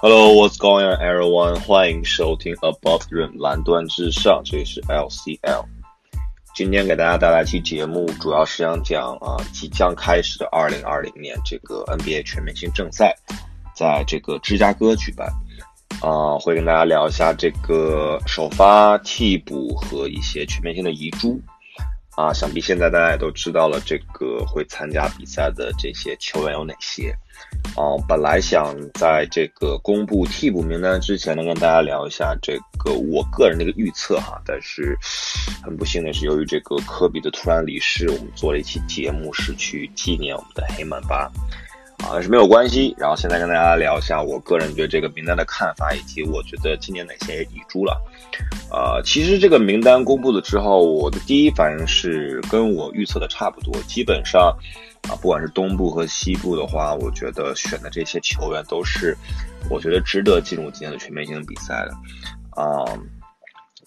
[0.00, 1.58] Hello, what's going on, everyone?
[1.58, 5.64] 欢迎收听 Above the Rim 蓝端之上，这里是 LCL。
[6.54, 13.12] 今天给大家带来一期节目，主要是想讲啊，即将开始的2020年这个 NBA 全明星正赛，
[13.74, 15.28] 在这个芝加哥举办。
[16.00, 21.40] 啊，会跟大家聊一下这个首发、替补和一些全明星的遗珠。
[22.18, 27.16] 啊，想必现在大家也都知道了，这个会参加比赛的这些球员有哪些？
[27.76, 34.98] 啊，本来想在这个公布替补名单之前呢，跟大家聊一下这个我个人的一个预测哈，但是
[35.62, 41.30] 很不幸的是，由于这个科比的突然离世，我们做了一期节目是去纪念我们的黑曼巴。
[41.98, 42.94] 啊，但是没有关系。
[42.96, 48.00] 然后现在跟大家聊一下我个人对这个名单的看法，以及我觉得今年哪些遗珠了。
[48.70, 53.74] 呃，其实这个名单公布了之后，我的第一反应是跟我预测的差不多。
[53.88, 54.56] 基本上，
[55.08, 59.16] 啊，不管是东部和西部的话，我觉得选的这些球员都是
[59.68, 62.62] 我觉得值得进入今年的全明星比赛的。
[62.62, 62.84] 啊。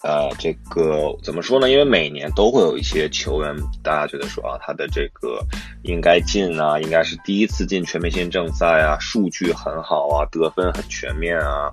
[0.04, 1.70] 呃，这个怎么说呢？
[1.70, 5.38] 因为每年都会有一些球员，大家觉得说啊，他的这个
[5.84, 11.70] 应该进啊，应该是第一次进全明星正赛啊，数据很好啊，得分很全面啊，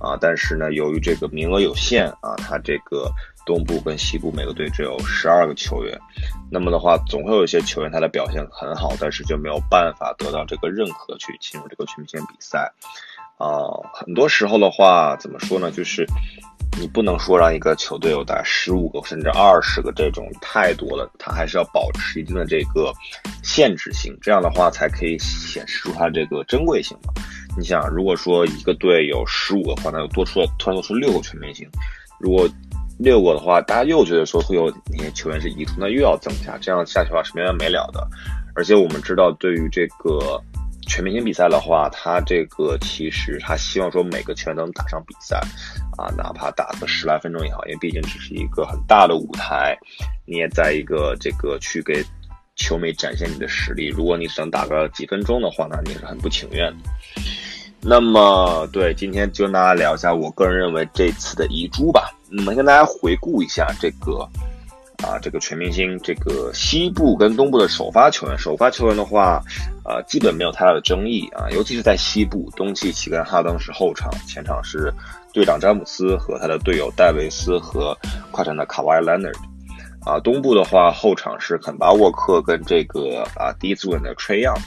[0.00, 3.10] 啊，但是呢，由于这个名额有限啊，他这个
[3.44, 5.98] 东部跟西部每个队只有十二个球员，
[6.48, 12.72] 那么的话，总会有一些球员他的表现很好，但是就没有办法得到这个认可去进入这个全明星比赛
[13.36, 13.66] 啊。
[13.92, 15.72] 很多时候的话，怎么说呢？
[15.72, 16.06] 就是。
[16.80, 22.92] 你不能说让一个球队有打十五个甚至二十个这种太多了，他还是要保持一定的这个
[23.42, 27.12] 限制性，这样的话才可以显示出它这个珍贵性嘛。
[27.56, 31.68] 你想，如果说一个队有十五个话，那又多出了突然多出六个全明星，
[32.18, 32.48] 如果
[32.98, 38.06] 六个的话，大家又觉得说会有那些球员是移出，那又要增加，这样下去的话是没完没了的。
[38.54, 40.42] 而且我们知道，对于这个。
[40.86, 45.40] 全明星比赛的话，他这个其实他希望说每个球员都能打上比赛，
[45.96, 49.76] 啊，哪怕打个十来分钟也好，因为毕竟只是一个很大的舞台，
[50.26, 52.04] 你也在一个这个去给
[52.56, 53.88] 球迷展现你的实力。
[53.88, 56.90] 如果你只能打个几分钟的话，那你是很不情愿的。
[57.80, 62.10] 那么，对，今天就跟大家聊一下我个人认为这次的遗珠吧。
[62.30, 64.28] 我们跟大家回顾一下这个。
[65.04, 69.38] 啊，这个全明星，这个西部跟东部的首发球员，首发球员的话，
[69.84, 74.90] 呃，基本没有太大的争议啊，尤其是在西部，东契奇跟哈登是后场，前场是
[75.34, 77.94] 队长詹姆斯和他的队友戴维斯和
[78.30, 84.58] 快船的卡瓦伊·兰纳德，啊，东部的话，后场是肯巴·沃克跟这个啊第一次轮的 Trey Young，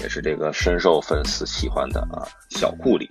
[0.00, 3.10] 也是这个深受粉丝喜欢的啊小库里。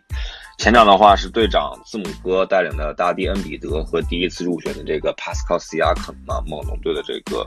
[0.62, 7.44] 前场的话是队长字母哥带领的大帝恩比德和第一次入选的这个帕斯考斯亚肯啊，猛龙队的这个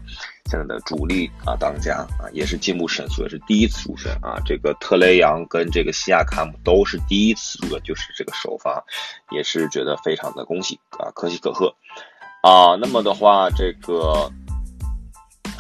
[0.51, 4.43] 现在的主力啊当家啊，也是进步神速，也是第一次入选啊。
[4.45, 8.83] 这个特雷杨跟这个西亚卡姆都是第一次入选，就是这个首发，
[9.31, 11.73] 也是觉得非常的恭喜啊，可喜可贺
[12.43, 12.75] 啊。
[12.81, 14.29] 那么的话，这个。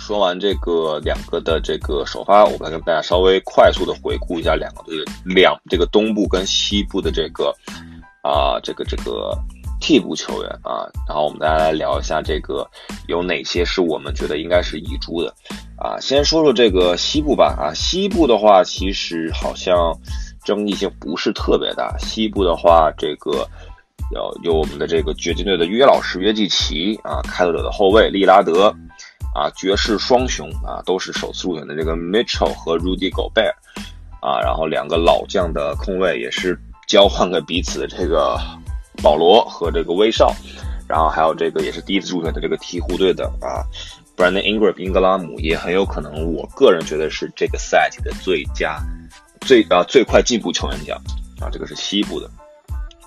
[0.06, 7.50] 说完这个两个的这个首发，我们来跟大家稍微快速的回顾一下两个队两这个东部跟西部的这个
[8.22, 9.34] 啊这个这个
[9.80, 12.68] 替补球员啊，然后我们大家来聊一下这个
[13.08, 15.34] 有哪些是我们觉得应该是遗珠的
[15.78, 15.98] 啊。
[15.98, 19.90] 先说说这个西部吧啊，西部的话其实好像
[20.44, 21.96] 争议性不是特别大。
[21.98, 23.48] 西部的话，这个
[24.12, 28.70] 有有我们的这个掘金队的约老师约基奇啊，开拓者的后卫利拉德。
[29.34, 33.52] 啊，爵士双雄啊，都是首次入选的这个 Mitchell 和 Rudy Gobert，
[34.20, 36.56] 啊，然后两个老将的控卫也是
[36.86, 38.38] 交换个彼此的这个
[39.02, 40.32] 保罗和这个威少，
[40.88, 43.66] 然后还有这个也是第一次入选的这个鹈鹕队的啊
[44.16, 48.78] ，Brandon Ingram 英格拉姆也很有可能，我个人觉得是这个赛季的最佳
[49.40, 50.96] 最啊最快进步球员奖
[51.40, 52.30] 啊，这个是西部的，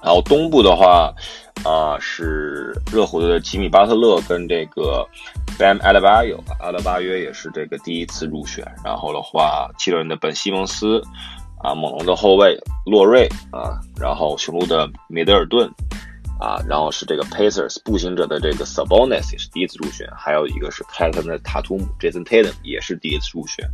[0.08, 1.14] 然后东部的话
[1.66, 5.06] 啊是热火队的吉米巴特勒跟这个。
[5.60, 8.64] Bam a l a b a y o 阿德巴约也是这个第一次入选。
[8.86, 11.02] 然后的话，七六人的本西蒙斯，
[11.64, 12.56] 啊，猛龙的后卫
[12.86, 15.68] 洛瑞，啊，然后雄鹿的米德尔顿，
[16.40, 20.08] 啊，然后是这个 Pacers 步行者的这个 Sabonis 也是第一次入选。
[20.16, 23.66] 还有一个是开特的塔图姆 Jason Tatum 也是第一次入选。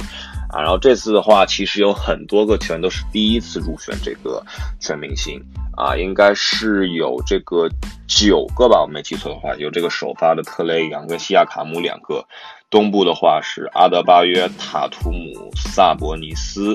[0.49, 4.43] 啊，然后这次的话，其实有很多个球员都是第一次入选这个
[4.79, 5.43] 全明星。
[5.75, 7.67] 啊，应该是有这个
[8.07, 12.23] 九个吧，我没记错的话，有这个首发的特雷杨跟西亚卡姆两个。
[12.69, 16.73] 东部的话是阿德巴约、塔图姆、萨博尼斯，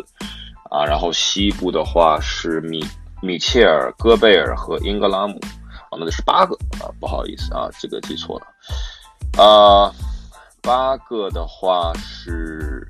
[0.70, 2.84] 啊，然后西部的话是米
[3.20, 5.40] 米切尔、戈贝尔和英格拉姆，
[5.90, 9.92] 啊那就是八个啊，不好意思啊，这个记错了，啊，
[10.62, 12.86] 八个的话是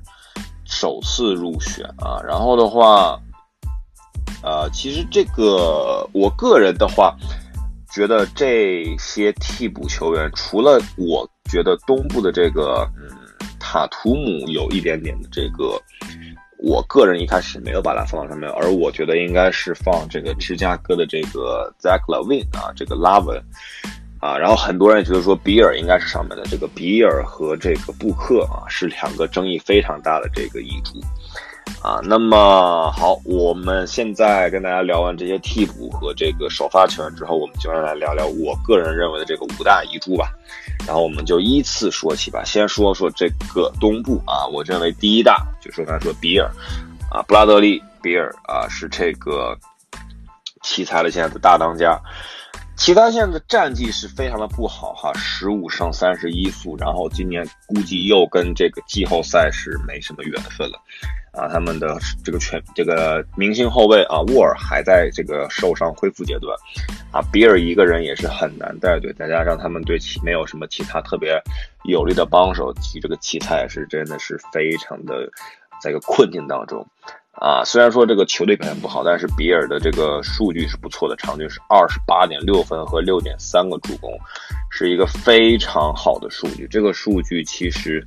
[0.65, 3.19] 首次入选啊，然后的话。
[4.41, 7.13] 啊，其实这个我个人的话，
[7.91, 13.11] 觉得这些替补球员，除了我觉得东部的这个嗯
[13.59, 15.77] 塔图姆有一点点的这个。
[16.61, 23.41] 我个人一开始没有把它放到上面，而我觉得应该是放这个芝加哥的这个 Zach LaVine 啊，这个拉文
[24.19, 30.99] 啊，然后很多人觉得说比尔应该是上面的，这个比尔和这个布克啊是两个争议非常大的这个遗珠。
[31.81, 40.29] 啊，那么好，我们现在跟大家聊完这些替补和这个首发球员之后，我们就来聊聊我个人认为的这个五大遗珠吧。
[40.89, 42.43] 然后我们就依次说起吧。
[42.43, 46.49] 先说说这个东部啊，我认为第一大就说他说比尔
[47.11, 49.55] 啊，布拉德利比尔啊是这个
[50.63, 51.95] 奇才的现在的大当家。
[52.79, 60.79] 奇才现在的战绩是非常的不好哈，十五胜三十一负，然后今年估计又跟这个季后赛是没什么缘分了。
[61.33, 66.57] 啊，他们的这个全这个明星后卫啊，沃尔还在这个受伤恢复阶段，
[67.11, 71.37] 啊，比尔一个人也是很难带队，再加上他们对其没有什么其他特别
[71.83, 75.29] 有力的帮手，其这个奇才是真的是非常的
[75.81, 76.87] 在一个困境当中，
[77.31, 84.11] 啊，虽然说这个球队表现不好，但是比尔的这个数据是不错的，场均是二十八点六分和六点三个助攻，
[84.69, 88.05] 是一个非常好的数据，这个数据其实，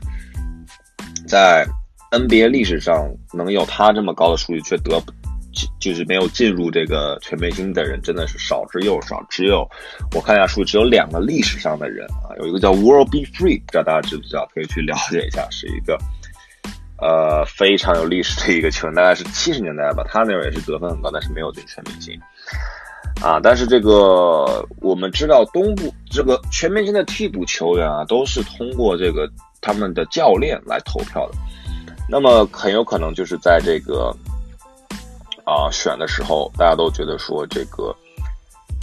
[1.27, 1.67] 在。
[2.13, 5.03] NBA 历史上能有他这么高的数据却得
[5.51, 9.25] 就就是没有进入这个全明星的人真的是少之又少。
[9.31, 9.67] 只有
[10.15, 15.99] 我看一下数，只有两个历史上的人啊，有一个叫 World Be Free，不知道大家知不知道，可以去了解一下，是一个
[17.03, 20.05] 呃非常有历史的一个球员，大概是七十年代吧。
[20.09, 22.19] 他那会儿也是得分很高，但是没有进全明星
[23.21, 23.41] 啊。
[23.43, 29.29] 但是这个我们知道，东部这个全明星的替补球员啊，都是通过这个
[29.61, 31.35] 他们的教练来投票的。
[32.09, 34.15] 那么很有可能就是在这个
[35.45, 37.95] 啊选的时候，大家都觉得说这个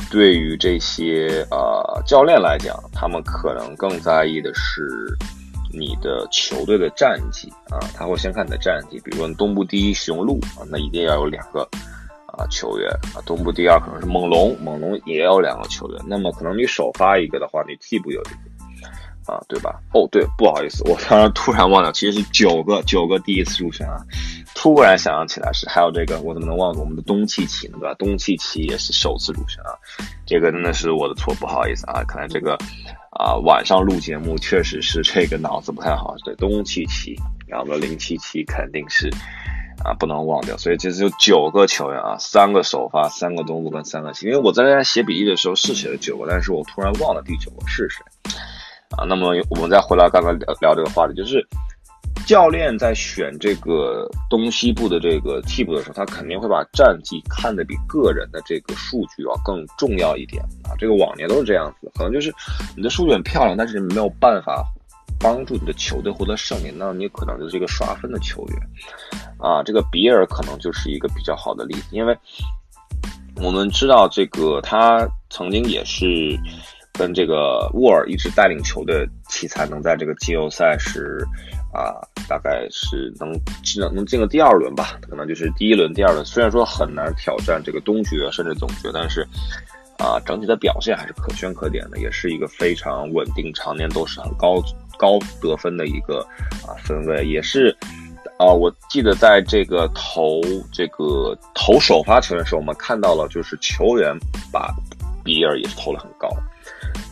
[0.10, 5.16] 对于这些呃教练来讲，他们可能更在意的是
[5.72, 9.00] 你的球队的战绩啊，他会先看你的战绩。
[9.04, 11.62] 比如说东部第一雄鹿啊，那一定要有两个
[12.28, 16.02] 啊球员啊；东部第二可能是猛龙，猛龙也有两个球员。
[16.08, 18.32] 那么可能你首发一个的话，你替补有一个。
[19.28, 19.80] 啊，对吧？
[19.94, 24.02] 哦，对，不好意思，我刚刚突然忘了，其实是九个九个第一次入选啊，
[24.62, 27.78] 突然想起来是还有这个，我怎么能忘了我们的东契奇呢？
[27.80, 27.96] 对吧？
[27.98, 29.72] 东契奇也是首次入选啊，
[30.26, 32.58] 这个真的是我的错，不好意思啊，看来这个
[33.12, 36.14] 啊晚上录节目确实是这个脑子不太好。
[36.26, 37.16] 对，东契奇，
[37.48, 39.10] 然后零七七肯定是
[39.82, 48.04] 啊不能忘掉，所以这次有九个球员啊，三个首发，三个东部跟三个西，因为我在写笔记的时候是写了九个，但是我突然忘了第九个是谁。
[48.98, 51.48] 啊，那么我们再回来刚刚聊聊这个话题，就是
[52.30, 60.78] 教练在选这个东西部的这个替补的时候，他肯定会把战绩看得比个人的这个数据要更重要一点啊。
[60.78, 62.32] 这个往年都是这样子，可能就是
[62.78, 64.64] 你的数据很漂亮，但是没有办法
[65.20, 68.60] 帮助你的球队获得胜利，那你可能就是一个刷分的球员
[69.40, 69.64] 啊。
[69.64, 72.16] 这个比尔可能就是一个比较好的例子，因为
[73.38, 76.38] 我们知道这个他曾经也是。
[76.94, 81.26] 跟这个沃尔一直带领球队，奇才能在这个季后赛是
[81.72, 83.32] 啊，大概是能
[83.64, 86.26] 进能进个第二轮吧，可能就是第一轮、第二轮。
[86.26, 89.22] 虽然说很难挑战这个东决甚至总决，但是
[90.00, 94.62] 啊，整体的表现还是可圈可点的，也是一个非常稳定、常年都是很高
[94.98, 96.26] 高得分的一个
[96.66, 97.26] 啊分位。
[97.26, 97.76] 也是
[98.38, 100.42] 啊，我记得在这个投
[100.72, 104.18] 这个投首发球员时候，我们看到了就是球员
[104.52, 104.74] 把
[105.24, 106.30] 比尔也是投了很高。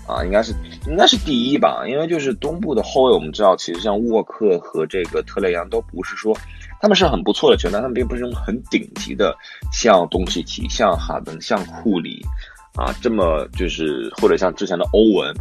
[0.08, 0.54] 啊，应该是
[0.88, 6.34] 应该是第一吧，因为就是东部的后卫，我们知道，其实像沃克和这个特雷杨都不是说
[6.80, 9.36] 他们是很不错的球员，但他们并不是那种很顶级的，
[9.72, 12.26] 像东契奇、像哈登、像库里
[12.76, 15.36] 啊这么就是或者像之前的欧文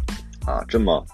[0.45, 1.05] 啊这么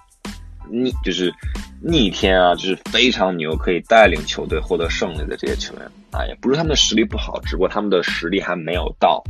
[0.70, 1.32] 逆就是
[1.80, 9.24] 逆天啊，就是非常牛，可以带领球队获得胜利的这些球员啊，也不是他们的实力不好，只不过他们的实力还没有到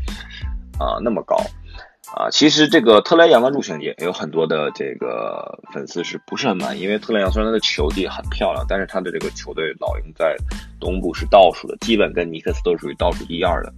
[0.80, 1.36] 啊那么高。
[2.15, 6.82] 啊，其实这个特莱杨的入选也有很多的这个粉丝是不是很满意？
[6.82, 10.36] 因为特莱杨虽然他的球技很漂亮，但是他的这个球队老鹰在
[10.79, 13.74] 东部是倒数的，基本跟尼克斯都属于倒数第二的。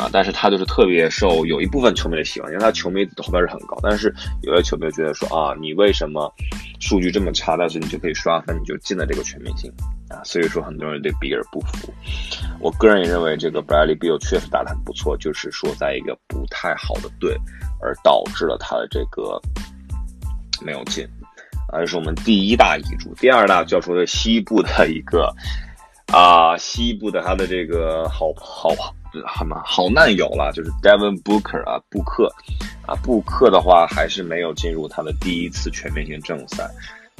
[0.00, 3.78] 啊，但是他就是特别受有一部分球迷的喜欢，因为他球迷投票是很高。
[3.82, 6.32] 但是有些球迷觉得说啊，你为什么
[6.80, 9.70] 数据这么差，但是你就可以刷分，你就进了这个全明星
[10.08, 10.24] 啊？
[10.24, 11.92] 所以说很多人对比尔不服。
[12.60, 17.36] 我个人也认为这个 Bradley Beal 确实打得很不错，就是说在一个不太好的队，
[17.82, 19.38] 而导致了他的这个
[20.64, 21.04] 没有进。
[21.68, 23.14] 啊，这是我们第一大遗嘱。
[23.16, 25.30] 第二大就要说的西部的一个
[26.10, 28.70] 啊，西部的他的这个好好
[29.26, 32.32] 好嘛，好难有了，就是 Devin Booker 啊，布克
[32.86, 36.64] 啊，布克的话还是没有进入他的第一次全明星正赛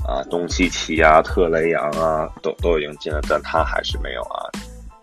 [0.07, 4.47] 啊，东契奇啊，特雷杨啊，都都已经进了，但他还是没有啊，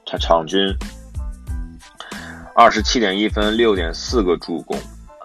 [0.05, 0.59] 他场均
[2.55, 4.77] 二十七点一分，六点四个助攻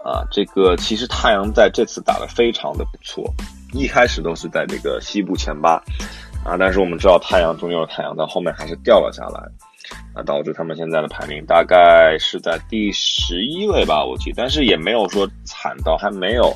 [0.04, 3.32] 啊，这个其实太阳在这次打的非常的不错，
[3.72, 5.82] 一开始都是在这个西部前八
[6.44, 9.40] 啊，但是我们知道太阳终究是太阳，但后面还是掉了下来。
[10.14, 16.54] 啊，导致他们现在的排名大概是在第十一位吧，我记，但是也没有说惨到还没有，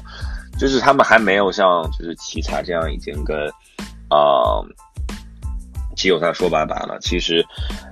[0.59, 3.37] 就是他们还没有像就是奇才这样已经跟
[4.11, 4.61] 啊
[5.97, 6.99] 季后赛说拜拜了。
[7.01, 7.43] 其实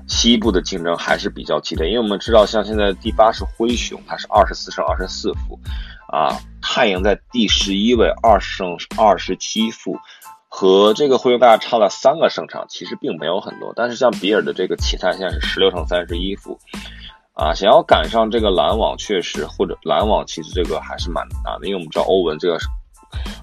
[0.06, 5.58] 西部的竞争还是比较激烈，因为我们知道，像现在第八是灰熊，它是二十四胜二十四负，
[6.12, 9.98] 啊，太阳在第十一位，二胜二十七负。
[10.56, 13.72] 和这个灰熊大家差了三个胜场，其实并没有很多。
[13.74, 16.56] 但是像比尔的这个奇才现在是十六胜三十一负，
[17.32, 22.56] 啊，想要赶上这个篮网，确实或者篮网其实这个还是蛮难的，因为我们知道欧文这个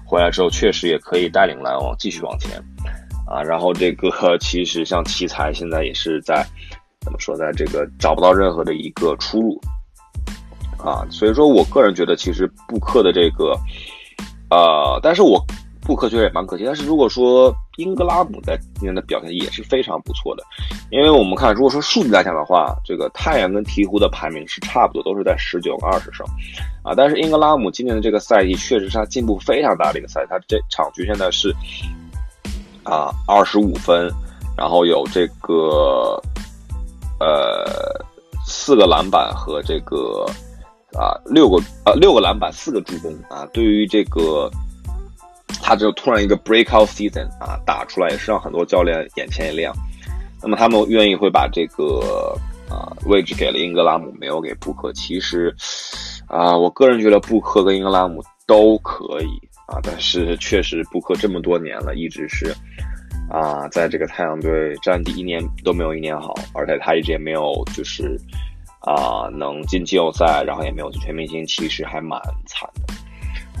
[0.06, 2.58] 回来之后，确实也可以带领篮网继续往前，
[3.28, 4.08] 啊，然后这个
[4.40, 6.42] 其实像奇才现在也是在
[7.02, 9.60] 怎么说，在这个找不到任何的一个出路，
[10.78, 13.54] 啊，所以说我个人觉得其实布克的这个，
[14.48, 15.44] 呃，但是我。
[15.84, 20.44] 布克确实也蛮可惜，但是如果说英格拉姆在今年的表现也是非常不错的，
[20.90, 26.24] 因为我们看，如果说数据来讲的话，这个太阳跟鹈鹕的排名是差不多，都是在十九、二十胜，
[26.84, 31.52] 啊，但是英格拉姆今年的这个赛季确实是他进步非常大的一个赛季，他这场局现在是
[32.84, 34.08] 啊二十五分，
[34.56, 36.22] 然后有这个
[37.18, 37.66] 呃
[38.46, 40.24] 四个篮板和这个
[40.94, 44.48] 啊六个呃六个篮板四个助攻啊，对于这个。
[45.72, 49.74] 他就突然一个 breakout season 啊，打出来也是让很多教练眼前一亮。
[50.42, 52.36] 那么他们愿意会把这个
[52.68, 54.92] 啊位置给了英格拉姆，没有给布克。
[54.92, 55.50] 其实
[56.28, 62.54] 啊，我个人觉得布克跟英格拉姆都可以啊，但是确实布克这么多年了，一直是
[63.30, 68.20] 啊，在这个太阳队战绩一年都没有一年好，而且他一直也没有就是
[68.80, 72.92] 啊能进季后赛，然后也没有全明星，其实还蛮惨的。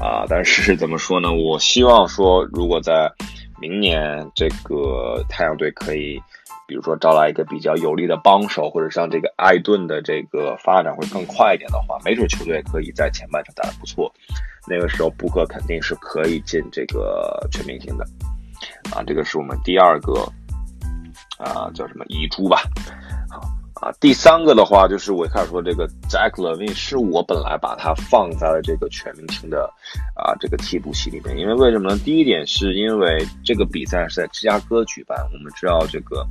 [0.02, 1.32] 啊，但是怎么说呢？
[1.32, 3.08] 我希望说，如果在
[3.60, 6.20] 明年这个太阳队可以，
[6.66, 14.12] 比如说招来一个比较有力的帮手，或者像这个艾顿的这个发展会更快一点的话，没准球队可以在前半场打得不错。
[14.66, 18.04] 那个时候布克肯定是可以进这个全明星的。
[18.92, 20.28] 啊，这个是我们第二个
[21.38, 22.62] 啊，叫什么遗珠吧？
[23.82, 29.68] 啊，第三个的话就是我一开始说这个 Jack Levine 是我本来把他放在了这个全明星的
[30.14, 31.98] 啊这个替补席里面，因为为什么呢？
[32.04, 36.24] 第一点是因为这个比赛是在芝加哥举办，我们知道这个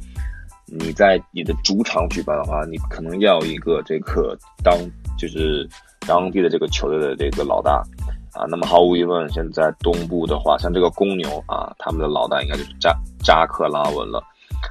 [0.66, 4.74] 你在你的主场举办的话，你可能要一个这个当
[5.18, 5.68] 就是
[6.08, 7.84] 当地的这个球队的这个老大
[8.32, 8.48] 啊。
[8.48, 14.24] 那么毫无疑问，现在东部的话，像这个公牛啊，他们的老大应该就是扎扎克拉文了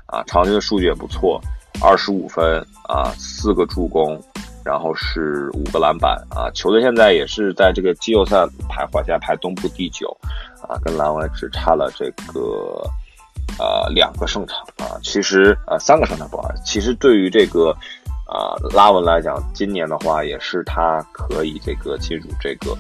[0.07, 1.39] 啊，场均的数据也不错。
[1.83, 4.21] 二十五分啊，四个助攻，
[4.65, 6.51] 然后是五个篮板啊。
[6.55, 8.37] 球队现在也是在这个季后赛
[8.69, 10.15] 徘徊，现在排东部第九
[10.69, 12.83] 啊，跟篮网只差了这个
[13.59, 14.99] 呃两个胜场啊。
[15.03, 16.53] 其实呃三个胜场不好。
[16.65, 17.71] 其实对于这个
[18.27, 22.77] 啊拉文来讲，今年的话也是他可以这个进入这个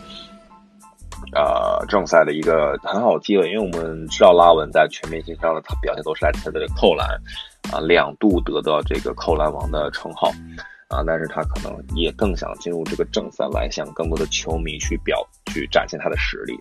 [1.32, 7.08] 呃正赛的一个很好的机会，因为我们知道拉文在全明星上的他表现都是来自他的扣篮。
[7.70, 10.28] 啊，两度得到这个扣篮王的称号，
[10.88, 16.58] 啊，但是他可能也更想进入这个正赛，来向更多的球迷去表去展现他的实力，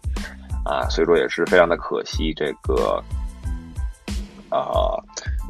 [0.65, 3.01] 啊，所以说也是非常的可惜，这个
[4.49, 5.01] 啊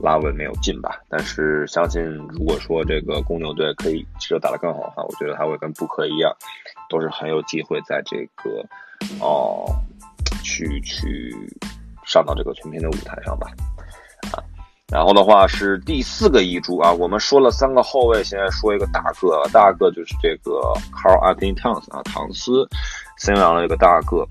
[0.02, 1.02] 拉文没有进吧。
[1.10, 6.32] 但是相信如果说这个公牛队可以其实打得更好的话，我觉得他会跟布克一样，
[6.90, 8.64] 都是很有机会在这个
[9.20, 9.66] 哦
[10.44, 11.36] 去去
[12.06, 13.48] 上到这个全屏的舞台上吧。
[14.32, 14.44] 啊
[14.92, 20.60] 然后的话是第四个遗珠啊，我们说了三个后卫，现在说一个大个，大个就是这个
[20.92, 22.68] Carl Anthony Towns 啊，唐斯，
[23.16, 24.28] 森林狼的这个大个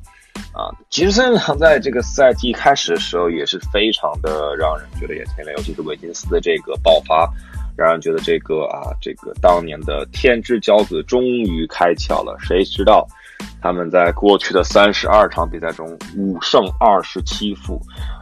[0.53, 0.67] 啊。
[0.91, 7.33] 其实森林狼在这个赛季开始的时候也是非常的让人觉得眼前一亮，尤其是维金斯的这个爆发，
[7.77, 12.37] 让人觉得这个啊，这个当年的天之骄子终于开窍了。
[12.41, 13.07] 谁知道
[13.61, 17.81] 他们在过去的三十二场比赛中五胜二十七负。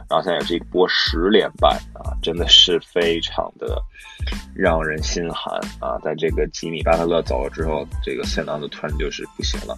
[0.09, 3.77] 然后现在也是一波十连败啊，真的是非常的
[4.55, 5.99] 让人心寒啊！
[6.01, 9.77] 在这个吉米巴特勒走了之后，这个森狼的突然就是不行了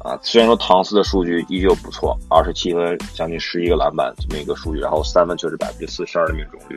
[0.00, 0.18] 啊。
[0.20, 6.76] 虽然说唐斯的数据依旧不错，二十七分，将近十一个篮板这么一个数据，然后三分球是百分之四十二的命中率，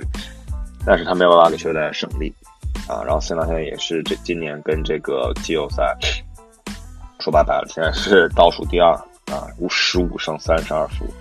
[0.85, 2.31] 但是他没有办法给球队胜利
[2.87, 5.97] 啊，然后森纳现在也是这今年跟这个季后赛
[7.25, 8.91] 说拜拜了，现在是倒数第二
[9.33, 11.11] 啊，五十五胜三十二负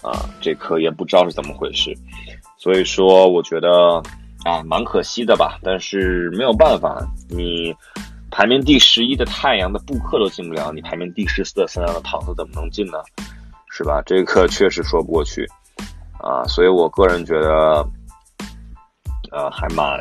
[0.00, 1.92] 啊，这颗也不知道是怎么回事，
[2.56, 4.00] 所以说我觉得
[4.44, 7.74] 啊蛮可惜的吧，但是没有办法，你
[8.30, 12.98] 排名第十一的太阳的布克都进不了，你排名第十四的太阳的唐斯怎么能进呢？
[13.72, 14.00] 是吧？
[14.06, 15.44] 这个确实说不过去
[16.20, 17.84] 啊，所以我个人觉得，
[19.32, 20.00] 呃，还蛮。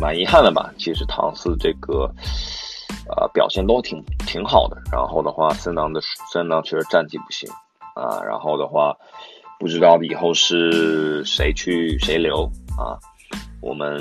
[0.00, 2.08] 蛮遗憾的吧，其实唐斯这个，
[3.08, 4.76] 呃，表现都挺挺好的。
[4.92, 6.00] 然后的话，森狼的
[6.32, 7.48] 森狼确实战绩不行
[7.94, 8.22] 啊。
[8.22, 8.94] 然后的话，
[9.58, 12.44] 不知道以后是谁去谁留
[12.76, 12.98] 啊，
[13.60, 14.00] 我们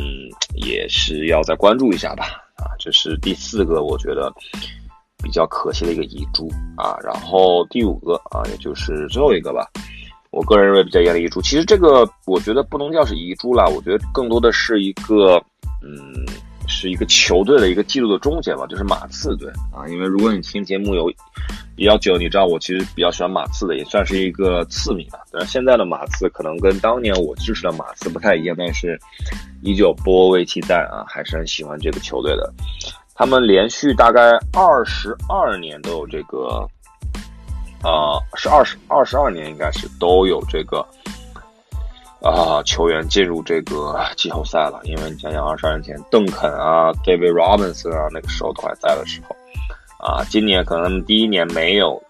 [0.56, 2.26] 也是要再关注一下吧。
[2.58, 4.32] 啊，这是第四个我觉得
[5.24, 6.98] 比较可惜的一个遗珠啊。
[7.04, 9.68] 然后第五个啊，也就是最后一个吧。
[10.32, 15.42] 我个人认为比较严的遗珠，其实这个我觉得不能叫是遗珠啦，我觉得更多的是一个。
[15.84, 16.26] 嗯，
[16.68, 19.88] 是一个球队的一个记录的终结吧，就是马刺队啊。
[19.88, 21.12] 因为如果你听节目有
[21.76, 25.20] 比较久，你知道我其实比较喜欢马刺的，也算是一个次迷吧。
[25.32, 29.00] 但是现在的马刺可能跟当年我支持的马刺不太一样，但是
[29.62, 32.54] 依旧波维奇在啊，还是很喜欢这个球队的。
[33.16, 34.22] 他们连续大概
[34.54, 36.68] 二十二年都有这个，
[37.84, 40.86] 呃，是二十二十二年应该是都有这个。
[42.22, 49.36] 啊，球员进入这个季后赛了，因为你想想，二十二年前邓肯啊、David Robinson 啊，那个时候都还在的时候，
[50.06, 52.02] 啊，今年可能他们第一年没有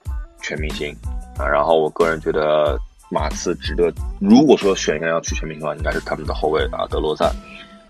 [0.42, 0.96] 全明星
[1.38, 7.30] 啊，然后我个人觉得马刺值得，如果说选一个要去全明星的话，应该是他们的后卫啊，德罗赞，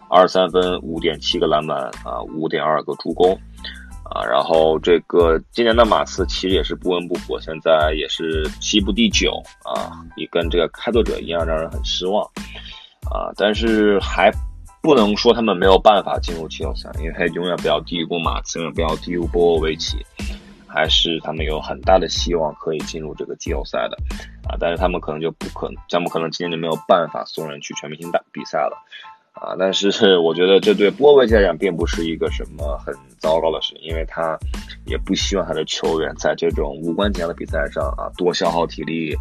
[0.10, 3.40] 二十三分、五点七个篮板啊、五点二个助攻。
[4.10, 12.24] 啊，然后这个今年的马刺其实也是不温不火，现在也是西部第九啊，也跟这个开拓者一样，让人很失望
[13.12, 13.32] 啊。
[13.36, 14.32] 但是还
[14.82, 19.98] 不能说他们没有办法进入季后赛，因为他永远不要低估马刺，永远不要低估波波维奇，
[20.68, 23.98] 还是他们有很大的希望可以进入这个季后赛的
[24.48, 24.56] 啊。
[24.60, 28.78] 但是他们可能就不可能，他们可能今年就没有办法送人去全明星大比赛了。
[29.42, 34.38] 啊，但是 我觉得这对波维奇来讲并不是一个什么很糟糕的事，因为他
[34.86, 39.16] 也不希望他的球员在这种无关紧要的比赛上啊多消耗体力，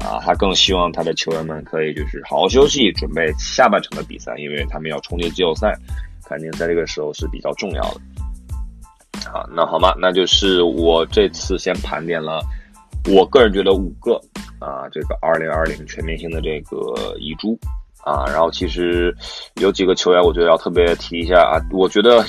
[0.00, 5.74] 啊，他更希望他的球员们可以就是好好休息，准备下半场的比赛，因为他们要冲击季后赛，
[6.24, 8.00] 肯定在这个时候是比较重要的。
[9.30, 12.42] 好，那好吧，那就是我这次先盘点了，
[13.14, 14.20] 我个人觉得五个
[14.58, 17.56] 啊，这个二零二零全明星的这个遗珠。
[18.04, 19.14] 啊，然后其实
[19.60, 21.60] 有几个球员，我觉得要特别提一下啊。
[21.70, 22.24] 我觉得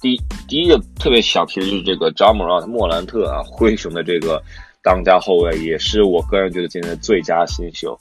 [0.00, 4.42] 第第一个特别想提的就是这个詹姆斯莫兰特啊，灰熊的这个
[4.82, 7.98] 当家后卫，也是我个人觉得今年最佳新秀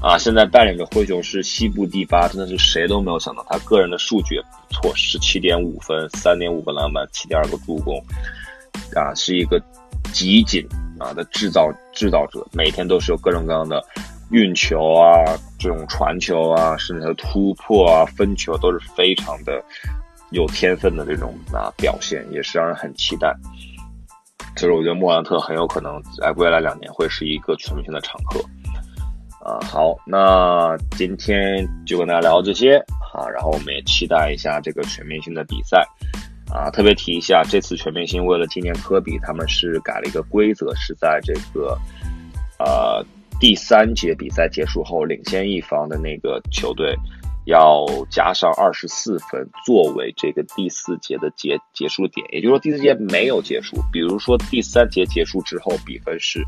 [0.00, 0.16] 啊。
[0.16, 8.02] 现在带领着灰熊是西部第八，真的是谁都没有想到，他个人的数据也不错，十七点五分，三点五个篮板，七点二个助攻
[8.96, 9.62] 啊，是一个
[10.14, 10.66] 极紧
[10.98, 13.84] 啊的制造制造者，每天都是有各种各样的。
[14.32, 15.12] 运球啊，
[15.58, 19.62] 这种传球啊，甚至突破啊、分球都是非常的
[20.30, 23.34] 有天分的这种啊表现，也是让人很期待。
[24.56, 28.40] 所以我觉得莫兰特很有可能在未来两年会是一个全明星的常客。
[29.44, 32.78] 啊，好，那今天就跟大家聊这些
[33.12, 35.86] 啊，然后我们也期待一下这个全明星的比赛
[36.50, 36.70] 啊。
[36.70, 41.78] 特别提一下，这次全明星为了纪念科比，他们是改了一个规则，是在这个
[42.58, 43.04] 呃。
[43.42, 46.96] 第三节比赛结束后，领先一方的那个球队
[47.46, 53.82] 要加上二十四分作为这个第四节的结结束点，也就是说第四节没有结束。
[53.92, 56.40] 比如说第三节结束之后，比分是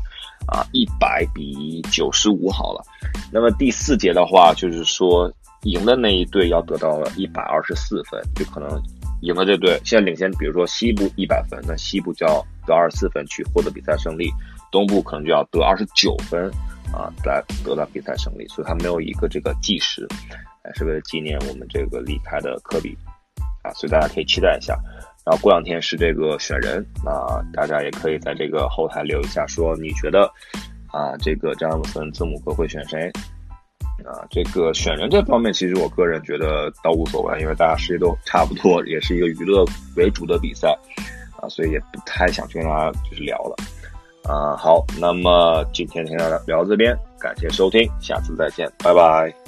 [0.47, 2.81] 啊一百比九十五好了，
[3.29, 5.29] 那么第四节的话，就是说
[5.63, 8.81] 赢的那一队要得到一百二十四分，就可能
[9.19, 14.31] 赢的这队现在领先，比如说西部一百分，那西部就要得二十四分去获得比赛胜利，
[14.71, 16.49] 东部可能就要得二十九分。
[16.93, 20.07] 啊，来得到比赛胜利，所以他没有一个这个计时，
[20.63, 22.97] 还是为了纪念我们这个离开的科比
[23.63, 24.77] 啊，所以大家可以期待一下。
[25.25, 30.31] 然后过两天是这个选人啊，大家也可以在这个后台留一下，说你觉得
[30.91, 33.11] 啊，这个詹姆斯字母哥会选谁
[34.05, 34.21] 啊？
[34.29, 40.77] 这个选人这方面，其实我个人觉得倒无所谓，因为大家实力都差不多，也是一个娱乐为主的比赛
[41.41, 43.55] 啊，所以也不太想去跟大家就是聊了。
[44.27, 49.44] 啊，好，那么今天先聊聊到这边，感谢收听，下次再见，拜拜。